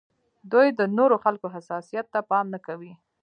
[0.51, 2.93] دوی د نورو خلکو حساسیت ته پام نه کوي.